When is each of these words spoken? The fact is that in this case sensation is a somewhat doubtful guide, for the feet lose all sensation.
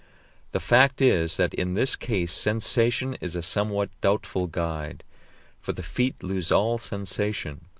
The 0.51 0.59
fact 0.59 0.99
is 0.99 1.37
that 1.37 1.53
in 1.53 1.75
this 1.75 1.95
case 1.95 2.33
sensation 2.33 3.13
is 3.21 3.35
a 3.35 3.43
somewhat 3.43 3.91
doubtful 4.01 4.47
guide, 4.47 5.03
for 5.59 5.73
the 5.73 5.83
feet 5.83 6.23
lose 6.23 6.51
all 6.51 6.79
sensation. 6.79 7.65